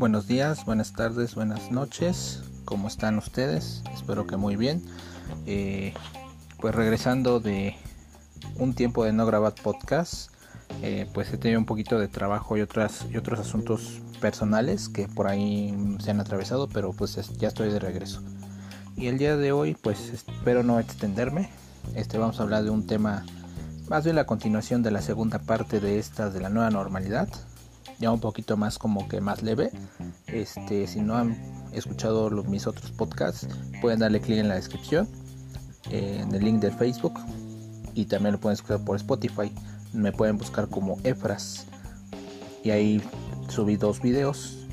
Buenos 0.00 0.26
días, 0.26 0.64
buenas 0.64 0.94
tardes, 0.94 1.34
buenas 1.34 1.70
noches. 1.70 2.42
¿Cómo 2.64 2.88
están 2.88 3.18
ustedes? 3.18 3.82
Espero 3.92 4.26
que 4.26 4.38
muy 4.38 4.56
bien. 4.56 4.82
Eh, 5.44 5.92
pues 6.58 6.74
regresando 6.74 7.38
de 7.38 7.76
un 8.56 8.72
tiempo 8.72 9.04
de 9.04 9.12
no 9.12 9.26
grabar 9.26 9.54
podcast, 9.62 10.32
eh, 10.80 11.06
pues 11.12 11.30
he 11.34 11.36
tenido 11.36 11.60
un 11.60 11.66
poquito 11.66 11.98
de 11.98 12.08
trabajo 12.08 12.56
y 12.56 12.62
otras 12.62 13.04
y 13.12 13.18
otros 13.18 13.40
asuntos 13.40 14.00
personales 14.22 14.88
que 14.88 15.06
por 15.06 15.28
ahí 15.28 15.76
se 16.02 16.12
han 16.12 16.20
atravesado, 16.20 16.66
pero 16.66 16.94
pues 16.94 17.16
ya 17.36 17.48
estoy 17.48 17.70
de 17.70 17.78
regreso. 17.78 18.22
Y 18.96 19.08
el 19.08 19.18
día 19.18 19.36
de 19.36 19.52
hoy, 19.52 19.74
pues 19.74 20.08
espero 20.08 20.62
no 20.62 20.80
extenderme. 20.80 21.50
Este 21.94 22.16
vamos 22.16 22.40
a 22.40 22.44
hablar 22.44 22.64
de 22.64 22.70
un 22.70 22.86
tema 22.86 23.26
más 23.90 24.04
bien 24.04 24.16
la 24.16 24.24
continuación 24.24 24.82
de 24.82 24.92
la 24.92 25.02
segunda 25.02 25.40
parte 25.40 25.78
de 25.78 25.98
esta 25.98 26.30
de 26.30 26.40
la 26.40 26.48
nueva 26.48 26.70
normalidad 26.70 27.28
ya 28.00 28.10
un 28.10 28.20
poquito 28.20 28.56
más 28.56 28.78
como 28.78 29.06
que 29.06 29.20
más 29.20 29.42
leve. 29.42 29.70
Este, 30.26 30.86
si 30.86 31.00
no 31.00 31.16
han 31.16 31.36
escuchado 31.72 32.30
los, 32.30 32.48
mis 32.48 32.66
otros 32.66 32.90
podcasts, 32.90 33.46
pueden 33.80 34.00
darle 34.00 34.20
clic 34.20 34.38
en 34.38 34.48
la 34.48 34.54
descripción, 34.54 35.06
en 35.90 36.34
el 36.34 36.42
link 36.42 36.60
de 36.60 36.70
Facebook 36.72 37.20
y 37.94 38.06
también 38.06 38.32
lo 38.32 38.40
pueden 38.40 38.54
escuchar 38.54 38.84
por 38.84 38.96
Spotify. 38.96 39.52
Me 39.92 40.12
pueden 40.12 40.38
buscar 40.38 40.68
como 40.68 40.98
Efras 41.04 41.66
y 42.64 42.70
ahí 42.70 43.02
subí 43.48 43.76
dos 43.76 44.00
videos, 44.00 44.66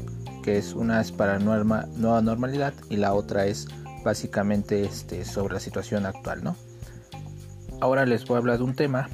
que 0.43 0.57
es 0.57 0.73
una 0.73 1.01
es 1.01 1.11
para 1.11 1.37
nueva, 1.39 1.85
nueva 1.95 2.21
normalidad 2.21 2.73
y 2.89 2.97
la 2.97 3.13
otra 3.13 3.45
es 3.45 3.67
básicamente 4.05 4.85
este, 4.85 5.25
sobre 5.25 5.55
la 5.55 5.59
situación 5.59 6.05
actual, 6.05 6.43
¿no? 6.43 6.55
Ahora 7.81 8.05
les 8.05 8.25
voy 8.25 8.35
a 8.35 8.37
hablar 8.39 8.57
de 8.57 8.63
un 8.63 8.73
tema 8.73 9.09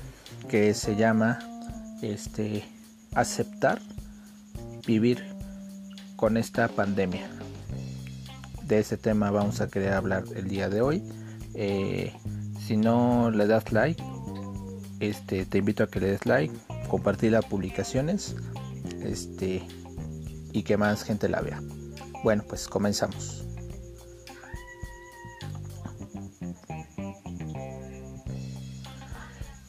que 0.47 0.73
se 0.73 0.95
llama 0.95 1.39
este 2.01 2.63
aceptar 3.15 3.81
vivir 4.85 5.23
con 6.15 6.37
esta 6.37 6.67
pandemia. 6.67 7.27
De 8.63 8.79
ese 8.79 8.97
tema 8.97 9.31
vamos 9.31 9.61
a 9.61 9.67
querer 9.67 9.93
hablar 9.93 10.23
el 10.35 10.47
día 10.47 10.69
de 10.69 10.81
hoy. 10.81 11.03
Eh, 11.53 12.13
si 12.59 12.77
no 12.77 13.29
le 13.29 13.45
das 13.47 13.71
like, 13.71 14.01
este, 14.99 15.45
te 15.45 15.57
invito 15.57 15.83
a 15.83 15.87
que 15.87 15.99
le 15.99 16.11
des 16.11 16.25
like, 16.25 16.53
compartir 16.87 17.31
las 17.33 17.45
publicaciones 17.45 18.35
este, 19.01 19.63
y 20.51 20.63
que 20.63 20.77
más 20.77 21.03
gente 21.03 21.27
la 21.27 21.41
vea. 21.41 21.61
Bueno, 22.23 22.43
pues 22.47 22.67
comenzamos. 22.67 23.45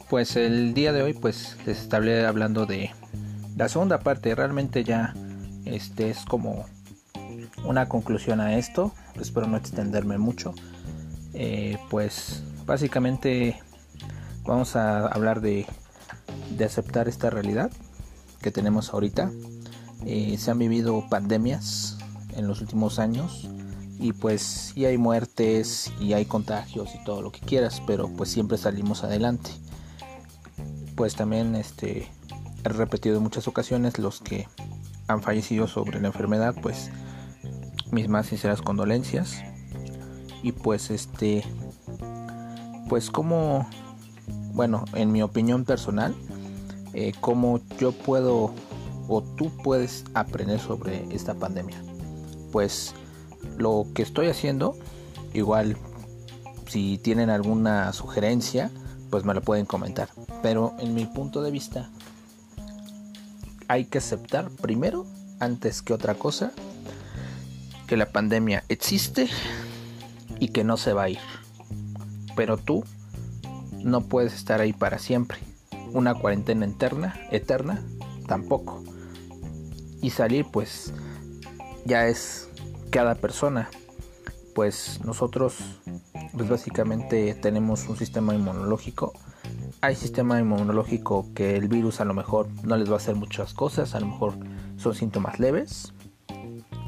Pues 0.08 0.36
el 0.36 0.74
día 0.74 0.92
de 0.92 1.02
hoy 1.02 1.14
pues 1.14 1.56
les 1.66 1.80
estaré 1.80 2.24
hablando 2.24 2.66
de 2.66 2.90
la 3.56 3.68
segunda 3.68 4.00
parte 4.00 4.34
realmente 4.34 4.84
ya 4.84 5.14
este 5.64 6.10
es 6.10 6.24
como 6.24 6.66
una 7.64 7.88
conclusión 7.88 8.40
a 8.40 8.56
esto. 8.56 8.92
Espero 9.20 9.46
no 9.46 9.56
extenderme 9.56 10.18
mucho. 10.18 10.54
Eh, 11.32 11.78
pues 11.90 12.42
básicamente 12.66 13.60
vamos 14.44 14.76
a 14.76 15.06
hablar 15.06 15.40
de, 15.40 15.66
aceptar 16.64 17.08
esta 17.08 17.30
realidad 17.30 17.70
que 18.40 18.50
tenemos 18.50 18.92
ahorita. 18.92 19.30
Eh, 20.04 20.36
se 20.38 20.50
han 20.50 20.58
vivido 20.58 21.08
pandemias 21.08 21.98
en 22.36 22.46
los 22.46 22.60
últimos 22.60 22.98
años 22.98 23.48
y 23.98 24.12
pues 24.12 24.42
sí 24.42 24.84
hay 24.84 24.98
muertes 24.98 25.92
y 26.00 26.12
hay 26.12 26.26
contagios 26.26 26.94
y 26.94 27.04
todo 27.04 27.22
lo 27.22 27.32
que 27.32 27.40
quieras, 27.40 27.82
pero 27.86 28.08
pues 28.08 28.30
siempre 28.30 28.58
salimos 28.58 29.04
adelante. 29.04 29.50
Pues 30.94 31.16
también 31.16 31.56
este 31.56 32.10
he 32.64 32.68
repetido 32.70 33.16
en 33.16 33.22
muchas 33.22 33.46
ocasiones 33.46 33.98
los 33.98 34.20
que 34.20 34.48
han 35.06 35.22
fallecido 35.22 35.68
sobre 35.68 36.00
la 36.00 36.08
enfermedad, 36.08 36.54
pues 36.60 36.90
mis 37.90 38.08
más 38.08 38.26
sinceras 38.26 38.62
condolencias. 38.62 39.42
Y 40.42 40.52
pues 40.52 40.90
este, 40.90 41.44
pues 42.88 43.10
como, 43.10 43.68
bueno, 44.52 44.84
en 44.94 45.12
mi 45.12 45.22
opinión 45.22 45.64
personal, 45.64 46.14
eh, 46.92 47.12
como 47.20 47.60
yo 47.78 47.92
puedo 47.92 48.54
o 49.08 49.22
tú 49.22 49.50
puedes 49.62 50.04
aprender 50.14 50.60
sobre 50.60 51.04
esta 51.14 51.34
pandemia. 51.34 51.82
Pues 52.52 52.94
lo 53.58 53.86
que 53.94 54.02
estoy 54.02 54.28
haciendo, 54.28 54.76
igual 55.32 55.76
si 56.68 56.98
tienen 56.98 57.30
alguna 57.30 57.92
sugerencia, 57.92 58.70
pues 59.10 59.24
me 59.24 59.34
lo 59.34 59.42
pueden 59.42 59.66
comentar. 59.66 60.08
Pero 60.42 60.74
en 60.78 60.94
mi 60.94 61.06
punto 61.06 61.42
de 61.42 61.50
vista, 61.50 61.90
hay 63.68 63.84
que 63.84 63.98
aceptar 63.98 64.50
primero, 64.50 65.06
antes 65.40 65.82
que 65.82 65.92
otra 65.92 66.14
cosa, 66.14 66.52
que 67.86 67.96
la 67.96 68.06
pandemia 68.06 68.64
existe 68.68 69.28
y 70.40 70.48
que 70.48 70.64
no 70.64 70.76
se 70.76 70.92
va 70.92 71.04
a 71.04 71.08
ir. 71.10 71.18
Pero 72.36 72.56
tú 72.56 72.84
no 73.82 74.02
puedes 74.02 74.34
estar 74.34 74.60
ahí 74.60 74.72
para 74.72 74.98
siempre. 74.98 75.38
Una 75.92 76.14
cuarentena 76.14 76.66
eterna, 76.66 77.14
eterna, 77.30 77.82
tampoco. 78.26 78.82
Y 80.00 80.10
salir 80.10 80.46
pues 80.50 80.92
ya 81.84 82.06
es 82.08 82.48
cada 82.90 83.14
persona. 83.14 83.70
Pues 84.54 85.00
nosotros 85.04 85.56
pues 86.32 86.48
básicamente 86.48 87.34
tenemos 87.34 87.88
un 87.88 87.96
sistema 87.96 88.34
inmunológico 88.34 89.12
hay 89.84 89.96
sistema 89.96 90.40
inmunológico 90.40 91.26
que 91.34 91.56
el 91.56 91.68
virus 91.68 92.00
a 92.00 92.06
lo 92.06 92.14
mejor 92.14 92.48
no 92.62 92.76
les 92.78 92.88
va 92.88 92.94
a 92.94 92.96
hacer 92.96 93.16
muchas 93.16 93.52
cosas, 93.52 93.94
a 93.94 94.00
lo 94.00 94.06
mejor 94.06 94.34
son 94.78 94.94
síntomas 94.94 95.38
leves, 95.38 95.92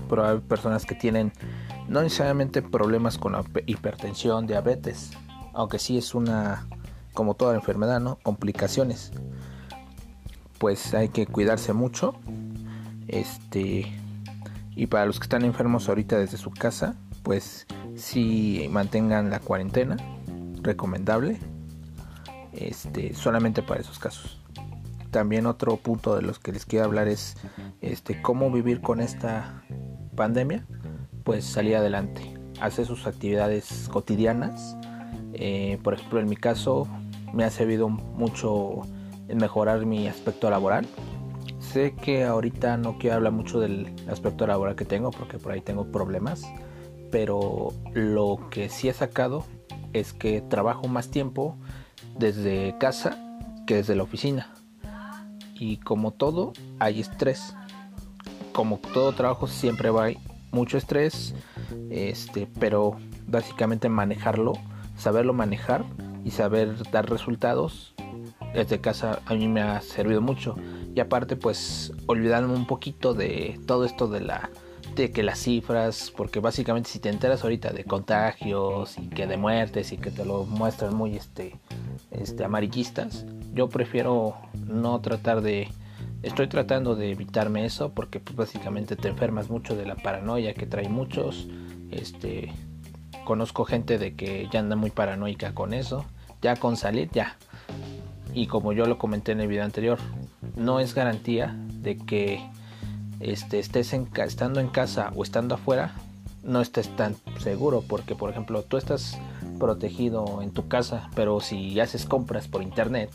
pero 0.09 0.27
hay 0.27 0.39
personas 0.39 0.87
que 0.87 0.95
tienen 0.95 1.31
no 1.89 2.01
necesariamente 2.03 2.63
problemas 2.63 3.19
con 3.19 3.33
la 3.33 3.45
hipertensión, 3.67 4.47
diabetes, 4.47 5.11
aunque 5.53 5.79
sí 5.79 5.99
es 5.99 6.15
una, 6.15 6.67
como 7.13 7.35
toda 7.35 7.55
enfermedad, 7.55 8.01
¿no? 8.01 8.19
Complicaciones. 8.23 9.13
Pues 10.59 10.95
hay 10.95 11.11
que 11.11 11.27
cuidarse 11.27 11.75
mucho. 11.75 12.15
Este, 13.09 13.93
y 14.75 14.87
para 14.87 15.05
los 15.05 15.19
que 15.19 15.25
están 15.25 15.45
enfermos 15.45 15.91
ahorita 15.91 16.17
desde 16.17 16.39
su 16.39 16.51
casa, 16.51 16.97
pues 17.23 17.67
sí 17.95 18.69
mantengan 18.71 19.29
la 19.29 19.39
cuarentena, 19.41 19.99
recomendable 20.63 21.39
este, 22.57 23.15
solamente 23.15 23.63
para 23.63 23.81
esos 23.81 23.99
casos. 23.99 24.41
También 25.11 25.47
otro 25.47 25.77
punto 25.77 26.17
de 26.17 26.23
los 26.23 26.39
que 26.39 26.53
les 26.53 26.67
quiero 26.67 26.85
hablar 26.85 27.09
es 27.09 27.37
este, 27.81 28.21
cómo 28.21 28.51
vivir 28.51 28.81
con 28.81 29.01
esta 29.01 29.63
pandemia, 30.15 30.67
pues 31.25 31.45
salir 31.45 31.77
adelante, 31.77 32.35
hacer 32.61 32.87
sus 32.87 33.07
actividades 33.07 33.89
cotidianas. 33.91 34.77
Eh, 35.33 35.79
por 35.83 35.95
ejemplo, 35.95 36.21
en 36.21 36.29
mi 36.29 36.37
caso 36.37 36.89
me 37.33 37.45
ha 37.45 37.51
servido 37.51 37.89
mucho 37.89 38.83
en 39.29 39.39
mejorar 39.39 39.87
mi 39.87 40.09
aspecto 40.09 40.51
laboral. 40.51 40.87
Sé 41.59 41.95
que 41.95 42.25
ahorita 42.25 42.77
no 42.77 42.99
quiero 42.99 43.17
hablar 43.17 43.33
mucho 43.33 43.61
del 43.61 43.95
aspecto 44.09 44.47
laboral 44.47 44.77
que 44.77 44.85
tengo 44.85 45.11
porque 45.11 45.39
por 45.39 45.53
ahí 45.53 45.61
tengo 45.61 45.91
problemas, 45.91 46.43
pero 47.11 47.73
lo 47.93 48.49
que 48.51 48.69
sí 48.69 48.89
he 48.89 48.93
sacado 48.93 49.45
es 49.93 50.13
que 50.13 50.41
trabajo 50.41 50.89
más 50.89 51.11
tiempo 51.11 51.57
desde 52.19 52.77
casa 52.79 53.19
que 53.67 53.77
desde 53.77 53.97
la 53.97 54.03
oficina. 54.03 54.53
Y 55.55 55.79
como 55.79 56.13
todo, 56.13 56.53
hay 56.79 57.01
estrés. 57.01 57.55
Como 58.53 58.79
todo 58.79 59.13
trabajo 59.13 59.47
siempre 59.47 59.91
va 59.91 60.09
mucho 60.51 60.79
estrés, 60.79 61.35
este, 61.91 62.49
pero 62.59 62.97
básicamente 63.27 63.89
manejarlo, 63.89 64.55
saberlo 64.97 65.33
manejar 65.33 65.85
y 66.25 66.31
saber 66.31 66.91
dar 66.91 67.11
resultados 67.11 67.95
desde 68.55 68.81
casa 68.81 69.21
a 69.27 69.35
mí 69.35 69.49
me 69.49 69.61
ha 69.61 69.81
servido 69.83 70.21
mucho. 70.21 70.57
Y 70.95 71.01
aparte, 71.01 71.37
pues 71.37 71.93
olvidarme 72.07 72.55
un 72.55 72.67
poquito 72.67 73.13
de 73.13 73.61
todo 73.67 73.85
esto 73.85 74.09
de 74.09 74.21
la 74.21 74.51
de 74.95 75.13
que 75.13 75.23
las 75.23 75.41
cifras, 75.41 76.11
porque 76.17 76.41
básicamente 76.41 76.89
si 76.89 77.01
te 77.01 77.11
enteras 77.11 77.45
ahorita 77.45 77.71
de 77.71 77.85
contagios 77.85 78.97
y 78.97 79.09
que 79.09 79.27
de 79.27 79.37
muertes 79.37 79.93
y 79.93 79.99
que 79.99 80.11
te 80.11 80.25
lo 80.25 80.45
muestran 80.45 80.95
muy 80.95 81.17
este 81.17 81.55
este, 82.21 82.45
amarillistas. 82.45 83.25
Yo 83.55 83.69
prefiero 83.69 84.37
no 84.67 85.01
tratar 85.01 85.41
de... 85.41 85.69
Estoy 86.23 86.49
tratando 86.49 86.97
de 86.97 87.13
evitarme 87.13 87.65
eso 87.65 87.93
porque 87.93 88.21
pues, 88.21 88.37
básicamente 88.37 88.97
te 88.97 89.09
enfermas 89.09 89.51
mucho 89.51 89.77
de 89.77 89.87
la 89.87 89.97
paranoia 89.97 90.55
que 90.55 90.67
trae 90.67 90.89
muchos. 90.89 91.49
Este, 91.91 92.53
conozco 93.25 93.65
gente 93.65 93.99
de 93.99 94.15
que 94.15 94.49
ya 94.51 94.61
anda 94.61 94.77
muy 94.77 94.91
paranoica 94.91 95.55
con 95.55 95.73
eso. 95.73 96.05
Ya 96.43 96.57
con 96.57 96.77
salir, 96.77 97.11
ya. 97.13 97.37
Y 98.35 98.47
como 98.47 98.73
yo 98.73 98.87
lo 98.87 98.99
comenté 98.99 99.33
en 99.33 99.41
el 99.41 99.49
video 99.49 99.65
anterior, 99.65 99.99
no 100.57 100.81
es 100.81 100.95
garantía 100.95 101.57
de 101.81 101.97
que 101.97 102.47
este, 103.21 103.59
estés 103.59 103.93
en, 103.95 104.09
estando 104.17 104.61
en 104.61 104.69
casa 104.69 105.13
o 105.17 105.23
estando 105.23 105.55
afuera, 105.55 105.95
no 106.43 106.61
estés 106.61 106.95
tan 106.97 107.17
seguro. 107.39 107.83
Porque, 107.87 108.15
por 108.15 108.31
ejemplo, 108.31 108.63
tú 108.63 108.77
estás 108.77 109.19
protegido 109.59 110.43
en 110.43 110.51
tu 110.51 110.69
casa, 110.69 111.11
pero 111.15 111.41
si 111.41 111.79
haces 111.81 112.05
compras 112.05 112.49
por 112.49 112.63
internet, 112.63 113.11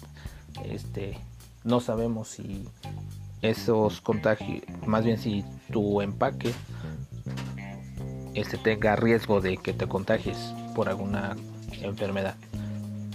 este, 0.65 1.17
no 1.63 1.79
sabemos 1.79 2.27
si 2.29 2.67
esos 3.41 4.01
contagios, 4.01 4.61
más 4.85 5.03
bien 5.03 5.17
si 5.17 5.43
tu 5.71 6.01
empaque 6.01 6.53
este 8.33 8.57
tenga 8.57 8.95
riesgo 8.95 9.41
de 9.41 9.57
que 9.57 9.73
te 9.73 9.87
contagies 9.87 10.37
por 10.75 10.89
alguna 10.89 11.35
enfermedad. 11.81 12.35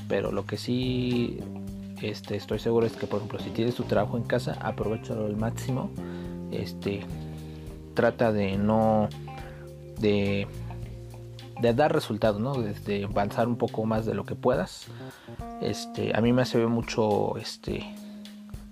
Pero 0.09 0.31
lo 0.31 0.47
que 0.47 0.57
sí 0.57 1.41
este, 2.03 2.37
estoy 2.37 2.59
seguro 2.59 2.87
es 2.87 2.93
que 2.93 3.07
por 3.07 3.19
ejemplo 3.19 3.39
si 3.39 3.51
tienes 3.51 3.75
tu 3.75 3.85
trabajo 3.85 4.17
en 4.17 4.25
casa, 4.25 4.57
aprovechalo 4.61 5.27
al 5.27 5.37
máximo. 5.37 5.91
Este 6.53 7.01
trata 7.95 8.33
de 8.33 8.59
no 8.59 9.09
de, 9.99 10.47
de 11.61 11.75
dar 11.75 11.93
resultados, 11.93 12.41
¿no? 12.41 12.55
De, 12.55 13.05
avanzar 13.05 13.49
un 13.49 13.57
poco 13.57 13.85
más 13.85 14.07
de 14.07 14.15
lo 14.15 14.25
que 14.25 14.35
puedas. 14.35 14.87
Este, 15.61 16.17
a 16.17 16.21
mí 16.21 16.33
me 16.33 16.43
hace 16.43 16.59
mucho 16.67 17.37
este 17.39 17.85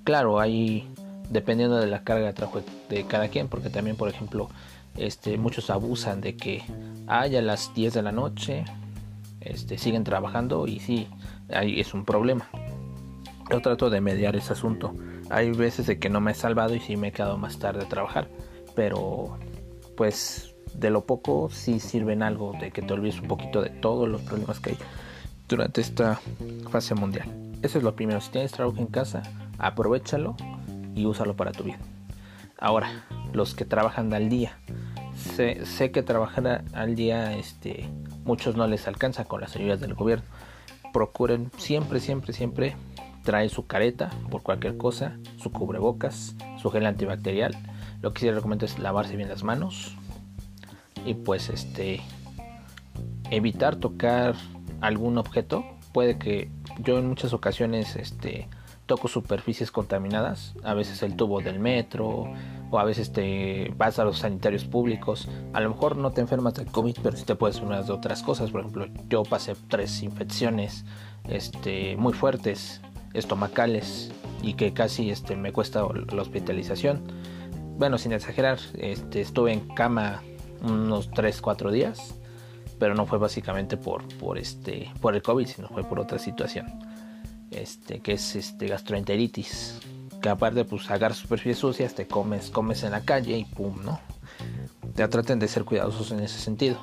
claro, 0.05 0.39
hay 0.39 0.89
dependiendo 1.31 1.77
de 1.77 1.87
la 1.87 2.05
carga 2.05 2.27
de 2.27 2.33
trabajo 2.35 2.63
de 2.89 3.07
cada 3.07 3.29
quien, 3.29 3.49
porque 3.49 3.71
también 3.71 3.97
por 3.97 4.09
ejemplo, 4.09 4.49
este 4.97 5.39
muchos 5.39 5.71
abusan 5.71 6.21
de 6.21 6.37
que 6.37 6.63
hay 7.07 7.37
a 7.37 7.43
las 7.43 7.75
10 7.75 7.95
de 7.95 8.03
la 8.03 8.13
noche 8.13 8.65
este, 9.41 9.79
siguen 9.79 10.05
trabajando 10.05 10.67
y 10.67 10.81
sí, 10.81 11.09
ahí 11.53 11.81
es 11.81 11.95
un 11.95 12.05
problema. 12.05 12.49
Yo 13.51 13.61
trato 13.61 13.91
de 13.91 14.01
mediar 14.01 14.37
ese 14.37 14.55
asunto. 14.55 14.95
Hay 15.31 15.51
veces 15.51 15.87
de 15.87 15.99
que 15.99 16.09
no 16.09 16.21
me 16.21 16.33
he 16.33 16.35
salvado 16.35 16.75
y 16.75 16.81
sí 16.81 16.97
me 16.97 17.09
he 17.09 17.13
quedado 17.13 17.37
más 17.37 17.59
tarde 17.59 17.85
a 17.85 17.89
trabajar, 17.89 18.29
pero 18.75 19.39
pues 19.97 20.54
de 20.75 20.91
lo 20.91 21.05
poco 21.05 21.49
sí 21.51 21.81
sirven 21.81 22.23
algo 22.23 22.53
de 22.61 22.71
que 22.71 22.83
te 22.83 22.93
olvides 22.93 23.21
un 23.21 23.29
poquito 23.29 23.63
de 23.63 23.71
todos 23.71 24.09
los 24.09 24.23
problemas 24.23 24.61
que 24.61 24.71
hay 24.71 24.79
durante 25.49 25.81
esta 25.81 26.21
fase 26.71 26.95
mundial. 26.95 27.29
Eso 27.63 27.79
es 27.79 27.85
lo 27.85 27.95
primero. 27.95 28.21
Si 28.21 28.31
tienes 28.31 28.53
trabajo 28.53 28.79
en 28.79 28.87
casa, 28.87 29.23
aprovechalo 29.59 30.37
y 30.95 31.07
úsalo 31.07 31.35
para 31.35 31.53
tu 31.53 31.65
bien. 31.65 31.79
Ahora, 32.59 33.05
los 33.33 33.55
que 33.55 33.65
trabajan 33.65 34.13
al 34.15 34.29
día. 34.29 34.59
Sé, 35.17 35.91
que 35.91 36.03
trabajar 36.03 36.65
al 36.73 36.95
día 36.97 37.37
este, 37.37 37.89
muchos 38.25 38.57
no 38.57 38.67
les 38.67 38.87
alcanza 38.89 39.25
con 39.25 39.41
las 39.41 39.57
ayudas 39.57 39.81
del 39.81 39.95
gobierno. 39.95 40.25
Procuren 40.93 41.51
siempre, 41.57 42.01
siempre, 42.01 42.33
siempre 42.33 42.77
traer 43.23 43.49
su 43.49 43.67
careta 43.67 44.11
por 44.31 44.43
cualquier 44.43 44.77
cosa, 44.77 45.17
su 45.39 45.51
cubrebocas, 45.51 46.35
su 46.61 46.71
gel 46.71 46.87
antibacterial. 46.87 47.57
Lo 48.03 48.13
que 48.13 48.21
sí 48.21 48.27
les 48.27 48.35
recomiendo 48.35 48.67
es 48.67 48.79
lavarse 48.79 49.17
bien 49.17 49.29
las 49.29 49.45
manos 49.45 49.97
y 51.05 51.15
pues 51.15 51.49
este 51.49 52.01
evitar 53.31 53.77
tocar 53.77 54.35
algún 54.81 55.19
objeto. 55.19 55.65
Puede 55.93 56.19
que 56.19 56.51
yo 56.79 56.99
en 56.99 57.09
muchas 57.09 57.33
ocasiones 57.33 57.97
este 57.97 58.49
toco 58.87 59.09
superficies 59.09 59.71
contaminadas, 59.71 60.55
a 60.63 60.75
veces 60.75 61.03
el 61.03 61.17
tubo 61.17 61.41
del 61.41 61.59
metro 61.59 62.29
o 62.71 62.79
a 62.79 62.85
veces 62.85 63.13
te 63.13 63.73
vas 63.77 63.99
a 63.99 64.05
los 64.05 64.19
sanitarios 64.19 64.65
públicos. 64.65 65.29
A 65.53 65.61
lo 65.61 65.71
mejor 65.71 65.97
no 65.97 66.11
te 66.11 66.21
enfermas 66.21 66.55
de 66.55 66.67
COVID, 66.67 66.97
pero 67.03 67.17
sí 67.17 67.25
te 67.25 67.35
puedes 67.35 67.57
enfermar 67.57 67.85
de 67.85 67.93
otras 67.93 68.23
cosas. 68.23 68.51
Por 68.51 68.61
ejemplo, 68.61 68.87
yo 69.09 69.23
pasé 69.23 69.55
tres 69.69 70.03
infecciones 70.03 70.85
este, 71.29 71.97
muy 71.97 72.13
fuertes, 72.13 72.81
estomacales, 73.15 74.11
y 74.43 74.55
que 74.55 74.75
casi 74.75 75.11
este, 75.11 75.37
me 75.37 75.53
cuesta 75.53 75.83
la 76.13 76.23
hospitalización. 76.23 77.03
Bueno, 77.79 77.97
sin 77.97 78.13
exagerar, 78.13 78.59
este, 78.77 79.21
estuve 79.21 79.53
en 79.53 79.61
cama 79.61 80.23
unos 80.65 81.11
3-4 81.11 81.71
días, 81.71 82.15
pero 82.79 82.95
no 82.95 83.07
fue 83.07 83.19
básicamente 83.19 83.77
por, 83.77 84.07
por, 84.19 84.39
este, 84.39 84.91
por 85.01 85.15
el 85.15 85.23
COVID, 85.23 85.47
sino 85.47 85.69
fue 85.69 85.85
por 85.85 86.01
otra 86.01 86.19
situación 86.19 86.67
este, 87.55 88.01
que 88.01 88.13
es 88.13 88.37
este, 88.37 88.67
gastroenteritis. 88.67 89.81
Que 90.21 90.29
aparte, 90.29 90.65
pues 90.65 90.91
agarras 90.91 91.19
superficies 91.19 91.59
sucias, 91.59 91.95
te 91.95 92.07
comes, 92.07 92.51
comes 92.51 92.83
en 92.83 92.93
la 92.93 93.03
calle 93.03 93.37
y 93.37 93.45
pum, 93.45 93.77
¿no? 93.85 94.01
Ya 94.97 95.09
traten 95.09 95.39
de 95.39 95.49
ser 95.49 95.65
cuidadosos 95.65 96.11
en 96.13 96.21
ese 96.21 96.39
sentido. 96.39 96.79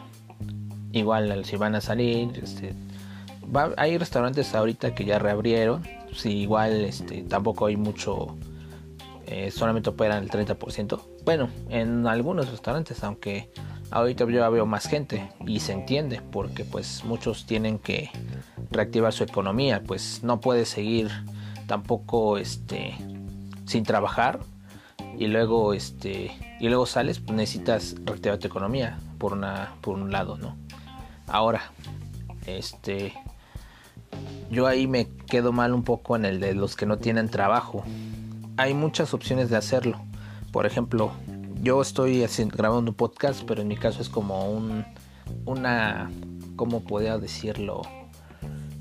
Igual 0.91 1.43
si 1.45 1.55
van 1.55 1.75
a 1.75 1.81
salir, 1.81 2.39
este, 2.41 2.73
hay 3.77 3.97
restaurantes 3.97 4.53
ahorita 4.53 4.93
que 4.93 5.05
ya 5.05 5.17
reabrieron. 5.17 5.83
Si 6.13 6.29
igual 6.37 6.85
este, 6.85 7.23
tampoco 7.23 7.65
hay 7.65 7.77
mucho, 7.77 8.35
eh, 9.31 9.49
solamente 9.49 9.89
operan 9.89 10.21
el 10.21 10.29
30%. 10.29 11.01
Bueno, 11.23 11.49
en 11.69 12.05
algunos 12.05 12.51
restaurantes, 12.51 13.01
aunque 13.01 13.49
ahorita 13.89 14.25
yo 14.29 14.51
veo 14.51 14.65
más 14.65 14.87
gente 14.87 15.31
y 15.47 15.61
se 15.61 15.71
entiende 15.71 16.21
porque 16.31 16.65
pues 16.65 17.05
muchos 17.05 17.45
tienen 17.45 17.79
que 17.79 18.11
reactivar 18.71 19.13
su 19.13 19.23
economía 19.23 19.83
pues 19.85 20.23
no 20.23 20.39
puedes 20.39 20.69
seguir 20.69 21.09
tampoco 21.67 22.37
este 22.37 22.95
sin 23.65 23.83
trabajar 23.83 24.39
y 25.17 25.27
luego 25.27 25.73
este 25.73 26.31
y 26.59 26.69
luego 26.69 26.85
sales 26.85 27.19
pues 27.19 27.35
necesitas 27.35 27.95
reactivar 28.05 28.37
tu 28.37 28.47
economía 28.47 28.97
por 29.17 29.33
una 29.33 29.75
por 29.81 29.95
un 29.95 30.11
lado 30.11 30.37
no 30.37 30.57
ahora 31.27 31.73
este 32.45 33.13
yo 34.49 34.67
ahí 34.67 34.87
me 34.87 35.07
quedo 35.27 35.51
mal 35.51 35.73
un 35.73 35.83
poco 35.83 36.15
en 36.15 36.23
el 36.23 36.39
de 36.39 36.53
los 36.53 36.77
que 36.77 36.85
no 36.85 36.97
tienen 36.97 37.27
trabajo 37.29 37.83
hay 38.57 38.73
muchas 38.73 39.13
opciones 39.13 39.49
de 39.49 39.57
hacerlo 39.57 40.01
por 40.51 40.65
ejemplo 40.65 41.11
yo 41.61 41.79
estoy 41.81 42.25
grabando 42.47 42.91
un 42.91 42.97
podcast, 42.97 43.43
pero 43.45 43.61
en 43.61 43.67
mi 43.67 43.77
caso 43.77 44.01
es 44.01 44.09
como 44.09 44.49
un, 44.49 44.83
una, 45.45 46.09
¿cómo 46.55 46.81
podría 46.81 47.19
decirlo? 47.19 47.83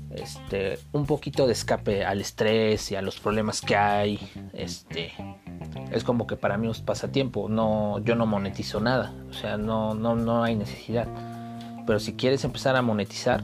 Este, 0.09 0.79
un 0.91 1.05
poquito 1.05 1.45
de 1.45 1.53
escape 1.53 2.03
al 2.03 2.21
estrés 2.21 2.91
y 2.91 2.95
a 2.95 3.03
los 3.03 3.19
problemas 3.19 3.61
que 3.61 3.75
hay. 3.75 4.19
Este, 4.53 5.13
es 5.91 6.03
como 6.03 6.25
que 6.25 6.35
para 6.35 6.57
mí 6.57 6.69
es 6.69 6.79
pasatiempo. 6.79 7.49
No, 7.49 7.99
yo 7.99 8.15
no 8.15 8.25
monetizo 8.25 8.79
nada, 8.79 9.13
o 9.29 9.33
sea, 9.33 9.57
no, 9.57 9.93
no, 9.93 10.15
no 10.15 10.43
hay 10.43 10.55
necesidad. 10.55 11.07
Pero 11.85 11.99
si 11.99 12.13
quieres 12.13 12.43
empezar 12.43 12.75
a 12.75 12.81
monetizar 12.81 13.43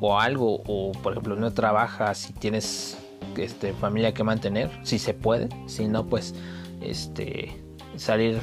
o 0.00 0.20
algo, 0.20 0.62
o 0.64 0.92
por 0.92 1.12
ejemplo 1.12 1.34
no 1.34 1.52
trabajas, 1.52 2.18
si 2.18 2.32
tienes 2.32 2.99
este, 3.44 3.72
familia 3.72 4.14
que 4.14 4.24
mantener, 4.24 4.70
si 4.82 4.98
se 4.98 5.14
puede, 5.14 5.48
si 5.66 5.88
no, 5.88 6.06
pues 6.06 6.34
este, 6.80 7.56
salir 7.96 8.38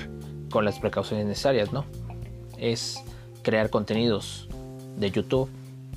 con 0.52 0.66
las 0.66 0.80
precauciones 0.80 1.26
necesarias, 1.26 1.72
¿no? 1.72 1.86
Es 2.58 3.04
crear 3.44 3.70
contenidos 3.70 4.48
de 4.98 5.12
YouTube. 5.12 5.50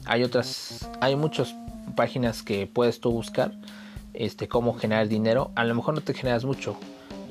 Hay 0.06 0.22
otras, 0.22 0.88
hay 1.00 1.16
muchas 1.16 1.54
páginas 1.96 2.42
que 2.42 2.66
puedes 2.66 3.00
tú 3.00 3.10
buscar, 3.10 3.52
este, 4.14 4.48
cómo 4.48 4.74
generar 4.74 5.08
dinero. 5.08 5.50
A 5.54 5.64
lo 5.64 5.74
mejor 5.74 5.94
no 5.94 6.00
te 6.00 6.14
generas 6.14 6.44
mucho. 6.44 6.76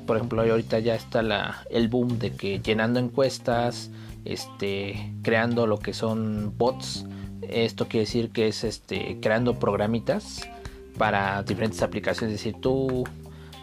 Por 0.06 0.16
ejemplo, 0.16 0.42
ahorita 0.42 0.78
ya 0.80 0.94
está 0.94 1.22
la, 1.22 1.64
el 1.70 1.88
boom 1.88 2.18
de 2.18 2.32
que 2.32 2.60
llenando 2.60 2.98
encuestas, 2.98 3.90
este, 4.24 5.12
creando 5.22 5.66
lo 5.66 5.78
que 5.78 5.92
son 5.92 6.52
bots. 6.56 7.06
Esto 7.42 7.86
quiere 7.86 8.06
decir 8.06 8.30
que 8.30 8.48
es 8.48 8.64
este, 8.64 9.18
creando 9.20 9.58
programitas 9.58 10.48
para 10.98 11.42
diferentes 11.42 11.82
aplicaciones. 11.82 12.34
Es 12.34 12.40
decir, 12.40 12.60
tú, 12.60 13.04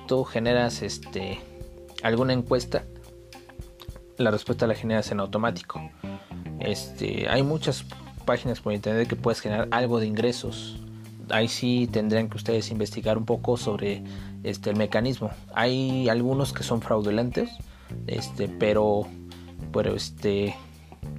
tú 0.07 0.23
generas 0.23 0.81
este, 0.81 1.39
alguna 2.03 2.33
encuesta 2.33 2.83
la 4.17 4.31
respuesta 4.31 4.67
la 4.67 4.75
generas 4.75 5.11
en 5.11 5.19
automático. 5.19 5.81
Este, 6.59 7.29
hay 7.29 7.43
muchas 7.43 7.85
páginas 8.25 8.59
por 8.59 8.73
internet 8.73 9.07
que 9.07 9.15
puedes 9.15 9.39
generar 9.39 9.67
algo 9.71 9.99
de 9.99 10.07
ingresos. 10.07 10.79
Ahí 11.29 11.47
sí 11.47 11.87
tendrían 11.91 12.29
que 12.29 12.37
ustedes 12.37 12.71
investigar 12.71 13.17
un 13.17 13.25
poco 13.25 13.57
sobre 13.57 14.03
este 14.43 14.71
el 14.71 14.75
mecanismo. 14.75 15.31
Hay 15.53 16.09
algunos 16.09 16.53
que 16.53 16.63
son 16.63 16.81
fraudulentos, 16.81 17.49
este, 18.07 18.47
pero 18.47 19.07
pero 19.71 19.95
este 19.95 20.55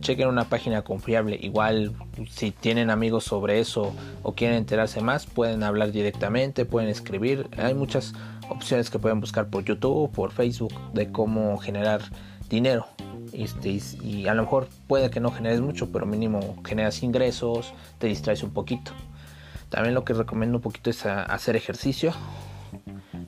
chequen 0.00 0.28
una 0.28 0.48
página 0.48 0.82
confiable. 0.82 1.38
Igual 1.40 1.94
si 2.30 2.50
tienen 2.50 2.90
amigos 2.90 3.25
sobre 3.25 3.60
eso 3.60 3.94
o 4.22 4.34
quieren 4.34 4.56
enterarse 4.56 5.00
más, 5.00 5.26
pueden 5.26 5.62
hablar 5.62 5.92
directamente, 5.92 6.64
pueden 6.64 6.88
escribir. 6.88 7.48
Hay 7.56 7.75
muchas 7.75 8.14
opciones 8.48 8.90
que 8.90 8.98
pueden 8.98 9.20
buscar 9.20 9.48
por 9.48 9.64
YouTube, 9.64 10.10
por 10.12 10.32
Facebook 10.32 10.72
de 10.92 11.10
cómo 11.10 11.58
generar 11.58 12.02
dinero. 12.48 12.87
Este, 13.32 13.80
y 14.02 14.26
a 14.26 14.34
lo 14.34 14.42
mejor 14.42 14.68
puede 14.87 15.10
que 15.10 15.20
no 15.20 15.30
generes 15.30 15.60
mucho, 15.60 15.92
pero 15.92 16.06
mínimo 16.06 16.56
generas 16.64 17.02
ingresos, 17.02 17.72
te 17.98 18.06
distraes 18.06 18.42
un 18.42 18.50
poquito. 18.50 18.92
También 19.68 19.94
lo 19.94 20.04
que 20.04 20.14
recomiendo 20.14 20.58
un 20.58 20.62
poquito 20.62 20.88
es 20.88 21.04
hacer 21.04 21.56
ejercicio, 21.56 22.12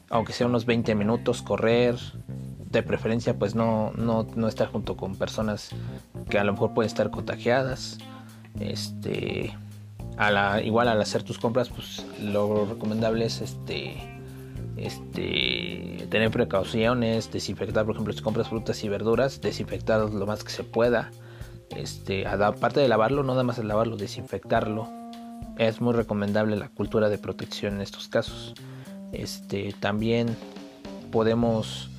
aunque 0.09 0.33
sea 0.33 0.47
unos 0.47 0.65
20 0.65 0.95
minutos, 0.95 1.43
correr, 1.43 1.97
de 2.71 2.83
preferencia 2.83 3.37
pues 3.39 3.55
no, 3.55 3.93
no, 3.97 4.27
no 4.37 4.49
estar 4.49 4.69
junto 4.69 4.97
con 4.97 5.17
personas 5.17 5.71
que 6.29 6.39
a 6.39 6.45
lo 6.45 6.53
mejor 6.53 6.73
pueden 6.73 6.87
estar 6.87 7.11
contagiadas. 7.11 7.99
Este, 8.59 9.57
igual 10.65 10.89
al 10.89 11.01
hacer 11.01 11.23
tus 11.23 11.39
compras, 11.39 11.69
pues 11.69 12.05
lo 12.23 12.67
recomendable 12.67 13.25
es 13.27 13.41
este 13.41 13.97
este, 14.77 16.07
tener 16.11 16.31
precauciones, 16.31 17.31
desinfectar, 17.31 17.85
por 17.85 17.95
ejemplo, 17.95 18.13
si 18.13 18.23
compras 18.23 18.49
frutas 18.49 18.83
y 18.83 18.89
verduras, 18.89 19.41
desinfectarlos 19.41 20.15
lo 20.15 20.27
más 20.27 20.43
que 20.43 20.51
se 20.51 20.65
pueda. 20.65 21.11
Este, 21.77 22.27
aparte 22.27 22.81
de 22.81 22.89
lavarlo, 22.89 23.23
no 23.23 23.33
nada 23.33 23.45
más 23.45 23.59
lavarlo, 23.59 23.97
desinfectarlo. 23.97 24.89
Es 25.59 25.81
muy 25.81 25.93
recomendable 25.93 26.57
la 26.57 26.69
cultura 26.69 27.09
de 27.09 27.19
protección 27.19 27.75
en 27.75 27.81
estos 27.83 28.09
casos. 28.09 28.55
Este, 29.13 29.75
también 29.79 30.35
podemos 31.11 31.91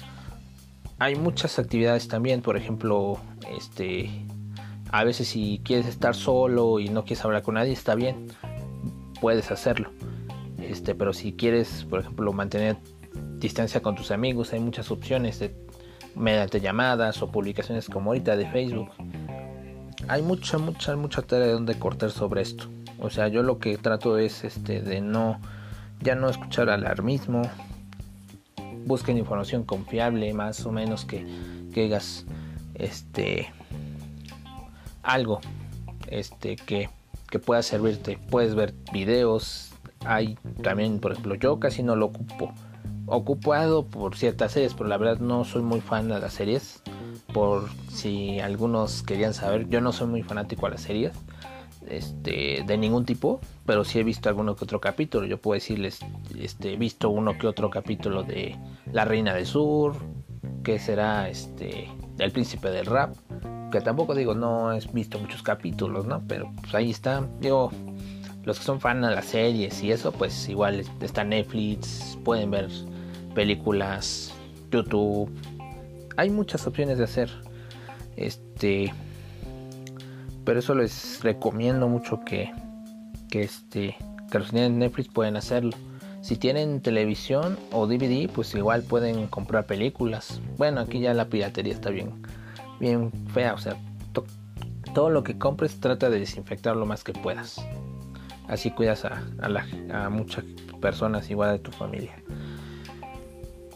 hay 0.97 1.15
muchas 1.15 1.57
actividades 1.57 2.07
también, 2.07 2.43
por 2.43 2.57
ejemplo, 2.57 3.19
este 3.57 4.11
a 4.91 5.03
veces 5.03 5.29
si 5.29 5.61
quieres 5.63 5.87
estar 5.87 6.15
solo 6.15 6.79
y 6.79 6.89
no 6.89 7.03
quieres 7.03 7.23
hablar 7.23 7.43
con 7.43 7.55
nadie, 7.55 7.71
está 7.71 7.95
bien, 7.95 8.27
puedes 9.21 9.49
hacerlo. 9.51 9.89
Este, 10.59 10.95
pero 10.95 11.13
si 11.13 11.33
quieres, 11.33 11.85
por 11.89 12.01
ejemplo, 12.01 12.31
mantener 12.33 12.77
distancia 13.39 13.81
con 13.81 13.95
tus 13.95 14.11
amigos, 14.11 14.53
hay 14.53 14.59
muchas 14.59 14.91
opciones 14.91 15.39
de 15.39 15.55
mediante 16.15 16.59
llamadas 16.59 17.21
o 17.21 17.31
publicaciones 17.31 17.87
como 17.87 18.11
ahorita 18.11 18.35
de 18.35 18.49
Facebook. 18.49 18.89
Hay 20.07 20.21
mucha, 20.21 20.57
mucha, 20.57 20.95
mucha 20.95 21.21
tela 21.21 21.45
de 21.45 21.53
donde 21.53 21.79
cortar 21.79 22.11
sobre 22.11 22.41
esto. 22.41 22.65
O 22.99 23.09
sea, 23.09 23.29
yo 23.29 23.43
lo 23.43 23.59
que 23.59 23.77
trato 23.77 24.17
es 24.17 24.43
este 24.43 24.81
de 24.81 25.01
no 25.01 25.39
ya 26.01 26.15
no 26.15 26.29
escuchar 26.29 26.69
alarmismo. 26.69 27.43
Busquen 28.85 29.17
información 29.17 29.63
confiable, 29.63 30.33
más 30.33 30.65
o 30.65 30.71
menos 30.71 31.05
que, 31.05 31.25
que 31.73 31.83
digas 31.83 32.25
este 32.75 33.51
algo 35.03 35.41
este 36.07 36.55
que, 36.55 36.89
que 37.29 37.39
pueda 37.39 37.61
servirte. 37.63 38.19
Puedes 38.29 38.55
ver 38.55 38.73
videos. 38.91 39.73
Hay 40.05 40.37
también, 40.63 40.99
por 40.99 41.11
ejemplo, 41.11 41.35
yo 41.35 41.59
casi 41.59 41.83
no 41.83 41.95
lo 41.95 42.07
ocupo. 42.07 42.53
Ocupado 43.05 43.85
por 43.85 44.15
ciertas 44.15 44.53
series, 44.53 44.73
pero 44.73 44.87
la 44.87 44.97
verdad 44.97 45.19
no 45.19 45.43
soy 45.43 45.61
muy 45.61 45.81
fan 45.81 46.07
de 46.07 46.19
las 46.19 46.33
series. 46.33 46.81
Por 47.33 47.69
si 47.89 48.39
algunos 48.39 49.03
querían 49.03 49.33
saber, 49.33 49.69
yo 49.69 49.81
no 49.81 49.91
soy 49.91 50.07
muy 50.07 50.23
fanático 50.23 50.65
a 50.65 50.69
las 50.69 50.81
series 50.81 51.13
este, 51.87 52.63
de 52.65 52.77
ningún 52.77 53.05
tipo, 53.05 53.39
pero 53.65 53.83
sí 53.83 53.99
he 53.99 54.03
visto 54.03 54.29
alguno 54.29 54.55
que 54.55 54.63
otro 54.63 54.79
capítulo. 54.79 55.25
Yo 55.25 55.37
puedo 55.37 55.55
decirles, 55.55 55.99
este, 56.37 56.73
he 56.73 56.77
visto 56.77 57.09
uno 57.09 57.37
que 57.37 57.47
otro 57.47 57.69
capítulo 57.69 58.23
de 58.23 58.55
La 58.91 59.05
Reina 59.05 59.33
del 59.33 59.45
Sur, 59.45 59.95
que 60.63 60.79
será 60.79 61.29
este, 61.29 61.89
El 62.19 62.31
Príncipe 62.31 62.69
del 62.69 62.85
Rap, 62.85 63.15
que 63.71 63.81
tampoco 63.81 64.15
digo, 64.15 64.35
no 64.35 64.73
he 64.73 64.79
visto 64.93 65.17
muchos 65.19 65.41
capítulos, 65.41 66.05
¿no? 66.05 66.21
Pero 66.27 66.51
pues 66.61 66.75
ahí 66.75 66.91
está, 66.91 67.27
digo, 67.39 67.71
los 68.43 68.59
que 68.59 68.65
son 68.65 68.79
fan 68.79 69.01
de 69.01 69.11
las 69.11 69.25
series 69.25 69.81
y 69.83 69.91
eso, 69.91 70.11
pues 70.11 70.49
igual 70.49 70.83
está 71.01 71.23
Netflix, 71.23 72.17
pueden 72.23 72.51
ver 72.51 72.69
películas, 73.33 74.33
YouTube, 74.71 75.31
hay 76.17 76.29
muchas 76.29 76.65
opciones 76.67 76.97
de 76.97 77.03
hacer. 77.03 77.31
Este, 78.15 78.93
pero 80.43 80.59
eso 80.59 80.75
les 80.75 81.21
recomiendo 81.23 81.87
mucho 81.87 82.21
que, 82.25 82.51
que, 83.29 83.43
este, 83.43 83.95
que 84.29 84.39
los 84.39 84.49
tienen 84.51 84.79
Netflix 84.79 85.09
pueden 85.09 85.37
hacerlo. 85.37 85.75
Si 86.21 86.35
tienen 86.35 86.81
televisión 86.81 87.57
o 87.71 87.87
DVD, 87.87 88.29
pues 88.29 88.53
igual 88.53 88.83
pueden 88.83 89.27
comprar 89.27 89.65
películas. 89.65 90.39
Bueno, 90.57 90.81
aquí 90.81 90.99
ya 90.99 91.13
la 91.13 91.25
piratería 91.25 91.73
está 91.73 91.89
bien, 91.89 92.21
bien 92.79 93.11
fea. 93.33 93.53
O 93.53 93.57
sea, 93.57 93.75
todo 94.93 95.09
lo 95.09 95.23
que 95.23 95.37
compres 95.37 95.79
trata 95.79 96.09
de 96.09 96.19
desinfectar 96.19 96.75
lo 96.75 96.85
más 96.85 97.03
que 97.03 97.13
puedas. 97.13 97.59
Así 98.47 98.69
cuidas 98.71 99.05
a, 99.05 99.23
a, 99.93 100.09
muchas 100.09 100.43
personas 100.79 101.29
igual 101.29 101.53
de 101.53 101.59
tu 101.59 101.71
familia. 101.71 102.13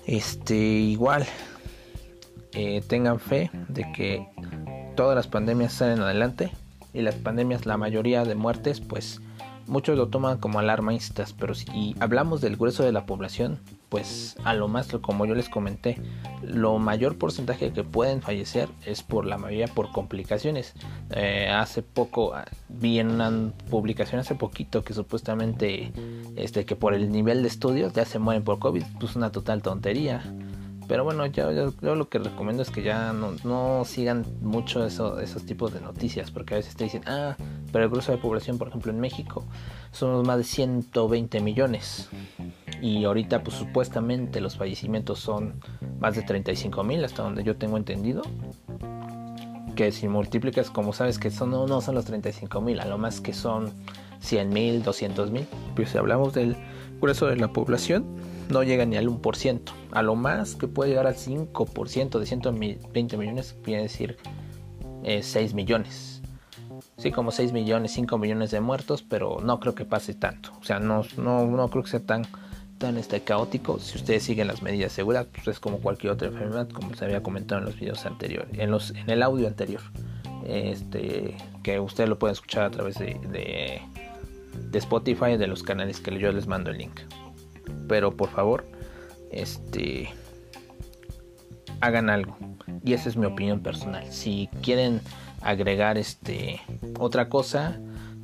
Este, 0.06 0.56
igual, 0.56 1.26
eh, 2.54 2.84
tengan 2.88 3.20
fe 3.20 3.50
de 3.70 3.92
que 3.92 4.28
todas 4.96 5.16
las 5.16 5.28
pandemias 5.28 5.74
salen 5.74 6.02
adelante 6.02 6.52
y 6.94 7.02
las 7.02 7.16
pandemias, 7.16 7.66
la 7.66 7.78
mayoría 7.78 8.24
de 8.24 8.36
muertes, 8.36 8.82
pues 8.82 9.20
muchos 9.68 9.98
lo 9.98 10.08
toman 10.08 10.38
como 10.38 10.60
alarmistas, 10.60 11.34
pero 11.34 11.56
si 11.56 11.96
hablamos 12.00 12.42
del 12.42 12.58
grueso 12.58 12.84
de 12.84 12.92
la 12.92 13.06
población, 13.06 13.60
pues 13.90 14.36
a 14.44 14.54
lo 14.54 14.68
más, 14.68 14.88
como 15.02 15.26
yo 15.26 15.36
les 15.36 15.50
comenté, 15.50 16.02
lo 16.44 16.80
mayor 16.80 17.18
porcentaje 17.18 17.72
que 17.72 17.84
pueden 17.84 18.22
fallecer 18.22 18.70
es 18.86 19.04
por 19.04 19.26
la 19.26 19.38
mayoría 19.38 19.68
por 19.68 19.92
complicaciones. 19.92 20.74
Eh, 21.12 21.50
hace 21.50 21.82
poco 21.82 22.34
ah, 22.34 22.46
vi 22.70 23.00
en 23.00 23.10
una 23.12 23.52
publicación 23.70 24.20
hace 24.20 24.36
poquito 24.36 24.84
que 24.84 24.94
supuestamente 24.94 25.92
este 26.36 26.66
que 26.66 26.76
por 26.76 26.94
el 26.94 27.12
nivel 27.12 27.42
de 27.42 27.48
estudios 27.48 27.94
ya 27.94 28.06
se 28.06 28.20
mueren 28.20 28.44
por 28.44 28.60
COVID, 28.60 28.84
pues 29.00 29.16
una 29.16 29.32
total 29.32 29.62
tontería. 29.62 30.24
Pero 30.88 31.04
bueno, 31.04 31.26
yo, 31.26 31.72
lo 31.82 32.10
que 32.10 32.20
recomiendo 32.20 32.62
es 32.62 32.70
que 32.70 32.84
ya 32.84 33.12
no, 33.12 33.86
sigan 33.86 34.26
mucho 34.42 34.86
eso, 34.86 35.20
esos 35.20 35.46
tipos 35.46 35.74
de 35.74 35.82
noticias, 35.82 36.30
porque 36.30 36.54
a 36.54 36.58
veces 36.58 36.76
te 36.76 36.84
dicen, 36.84 37.02
ah, 37.08 37.36
pero 37.76 37.84
el 37.84 37.92
grueso 37.92 38.14
de 38.14 38.18
población, 38.18 38.58
por 38.58 38.70
ejemplo, 38.70 38.90
en 38.90 39.02
México, 39.02 39.44
somos 39.92 40.26
más 40.26 40.38
de 40.38 40.46
120 40.46 41.42
millones. 41.42 42.08
Y 42.82 43.04
ahorita, 43.04 43.44
pues 43.44 43.58
supuestamente 43.58 44.40
los 44.40 44.56
fallecimientos 44.56 45.20
son 45.20 45.60
más 46.00 46.16
de 46.16 46.22
35 46.22 46.86
mil, 46.86 47.04
hasta 47.04 47.24
donde 47.24 47.44
yo 47.44 47.58
tengo 47.58 47.76
entendido. 47.76 48.22
Que 49.76 49.92
si 49.92 50.08
multiplicas, 50.08 50.70
como 50.70 50.94
sabes 50.94 51.20
que 51.20 51.30
son, 51.30 51.52
no, 51.52 51.82
son 51.82 51.96
los 51.96 52.06
35 52.06 52.62
mil, 52.62 52.80
a 52.80 52.86
lo 52.86 52.98
más 52.98 53.20
que 53.20 53.34
son 53.34 53.74
100 54.22 54.48
mil, 54.54 54.82
200 54.82 55.32
mil. 55.32 55.46
Pues 55.76 55.90
si 55.90 55.98
hablamos 55.98 56.34
del 56.34 56.56
grueso 57.02 57.26
de 57.26 57.36
la 57.36 57.52
población, 57.52 58.06
no 58.48 58.64
llega 58.64 58.86
ni 58.86 58.96
al 58.96 59.10
1%. 59.10 59.60
A 59.92 60.02
lo 60.02 60.16
más 60.16 60.56
que 60.56 60.70
puede 60.70 60.92
llegar 60.92 61.08
al 61.08 61.16
5% 61.16 62.20
de 62.20 62.26
120 62.26 63.18
millones, 63.18 63.58
quiere 63.64 63.82
decir 63.82 64.16
6 65.04 65.36
eh, 65.36 65.54
millones. 65.54 66.22
Sí, 66.98 67.12
como 67.12 67.32
6 67.32 67.52
millones, 67.52 67.92
5 67.92 68.18
millones 68.18 68.52
de 68.52 68.62
muertos, 68.62 69.04
pero 69.04 69.40
no 69.44 69.60
creo 69.60 69.76
que 69.76 69.86
pase 69.86 70.14
tanto. 70.14 70.52
O 70.60 70.64
sea, 70.64 70.80
no, 70.80 71.04
no, 71.18 71.46
no 71.46 71.70
creo 71.70 71.84
que 71.84 71.90
sea 71.90 72.00
tan, 72.00 72.26
tan 72.78 72.98
este, 72.98 73.22
caótico. 73.22 73.80
Si 73.80 73.98
ustedes 73.98 74.24
siguen 74.24 74.48
las 74.48 74.62
medidas 74.62 74.92
seguras, 74.94 75.28
pues 75.34 75.48
es 75.48 75.60
como 75.60 75.80
cualquier 75.80 76.14
otra 76.14 76.30
enfermedad, 76.30 76.70
como 76.70 76.96
se 76.96 77.06
había 77.06 77.22
comentado 77.22 77.60
en 77.60 77.66
los 77.66 77.80
videos 77.80 78.06
anteriores, 78.06 78.58
en, 78.58 78.72
los, 78.72 78.92
en 78.92 79.10
el 79.10 79.24
audio 79.24 79.48
anterior. 79.48 79.82
Este, 80.46 81.36
que 81.64 81.80
ustedes 81.80 82.08
lo 82.08 82.20
pueden 82.20 82.34
escuchar 82.34 82.64
a 82.64 82.70
través 82.70 83.00
de, 83.00 83.20
de, 83.32 83.82
de 84.70 84.78
Spotify, 84.78 85.38
de 85.38 85.48
los 85.48 85.64
canales 85.64 86.00
que 86.00 86.18
yo 86.20 86.32
les 86.32 86.48
mando 86.48 86.70
el 86.70 86.78
link 86.78 87.02
pero 87.88 88.16
por 88.16 88.30
favor, 88.30 88.66
este 89.32 90.10
hagan 91.82 92.10
algo. 92.10 92.38
Y 92.84 92.94
esa 92.94 93.10
es 93.10 93.18
mi 93.18 93.26
opinión 93.26 93.62
personal. 93.62 94.06
Si 94.12 94.50
quieren 94.62 95.02
agregar 95.46 95.98
este 95.98 96.60
otra 97.00 97.30
cosa, 97.30 97.80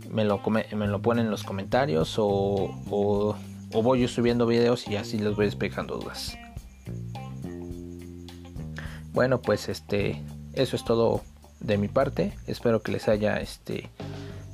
me 0.10 0.26
lo, 0.26 0.42
me 0.50 0.88
lo 0.88 1.02
ponen 1.02 1.26
en 1.26 1.32
los 1.32 1.44
comentarios 1.44 2.16
o, 2.18 2.76
o, 2.90 3.36
voy 3.72 4.08
subiendo 4.08 4.46
videos 4.48 4.88
y 4.88 4.98
así 4.98 5.20
les 5.20 5.36
voy 5.36 5.46
despejando 5.46 5.98
dudas. 5.98 6.36
Bueno, 9.14 9.42
pues 9.42 9.70
este 9.70 10.22
eso 10.54 10.76
es 10.76 10.84
todo 10.84 11.22
de 11.60 11.78
mi 11.78 11.88
parte. 11.88 12.34
Espero 12.48 12.82
que 12.82 12.92
les 12.92 13.08
haya 13.08 13.38
este 13.38 13.90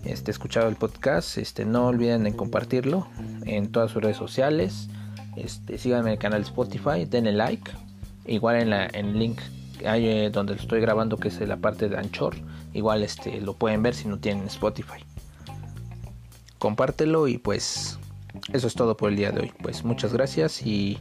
este 0.03 0.29
escuchado 0.29 0.67
el 0.67 0.75
podcast. 0.75 1.37
Este 1.37 1.65
no 1.65 1.87
olviden 1.87 2.25
de 2.25 2.35
compartirlo 2.35 3.07
en 3.45 3.71
todas 3.71 3.91
sus 3.91 4.03
redes 4.03 4.17
sociales. 4.17 4.89
Este, 5.37 5.77
síganme 5.77 6.09
en 6.09 6.13
el 6.13 6.19
canal 6.19 6.41
Spotify, 6.41 7.05
denle 7.05 7.31
like. 7.31 7.71
Igual 8.25 8.57
en, 8.57 8.69
la, 8.71 8.87
en 8.87 9.05
el 9.07 9.19
link 9.19 9.39
eh, 9.83 10.29
donde 10.31 10.55
lo 10.55 10.61
estoy 10.61 10.81
grabando, 10.81 11.17
que 11.17 11.27
es 11.27 11.39
la 11.41 11.57
parte 11.57 11.89
de 11.89 11.97
Anchor, 11.97 12.35
igual 12.73 13.03
este, 13.03 13.41
lo 13.41 13.53
pueden 13.53 13.83
ver 13.83 13.95
si 13.95 14.07
no 14.07 14.19
tienen 14.19 14.45
Spotify. 14.47 15.03
Compártelo 16.59 17.27
y 17.27 17.37
pues 17.37 17.99
eso 18.53 18.67
es 18.67 18.73
todo 18.73 18.97
por 18.97 19.09
el 19.09 19.15
día 19.15 19.31
de 19.31 19.41
hoy. 19.41 19.51
Pues 19.61 19.83
muchas 19.83 20.13
gracias 20.13 20.65
y 20.65 20.99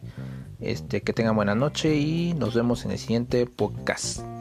este, 0.61 1.03
que 1.03 1.13
tengan 1.13 1.37
buena 1.37 1.55
noche 1.55 1.97
y 1.97 2.35
nos 2.35 2.55
vemos 2.55 2.85
en 2.85 2.93
el 2.93 2.99
siguiente 2.99 3.47
podcast. 3.47 4.36